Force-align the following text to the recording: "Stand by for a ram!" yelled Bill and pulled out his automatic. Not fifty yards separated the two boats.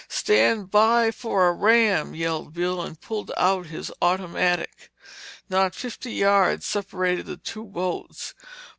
"Stand 0.09 0.71
by 0.71 1.11
for 1.11 1.47
a 1.47 1.51
ram!" 1.53 2.15
yelled 2.15 2.55
Bill 2.55 2.81
and 2.81 2.99
pulled 2.99 3.31
out 3.37 3.67
his 3.67 3.91
automatic. 4.01 4.91
Not 5.47 5.75
fifty 5.75 6.11
yards 6.13 6.65
separated 6.65 7.27
the 7.27 7.37
two 7.37 7.65
boats. 7.65 8.33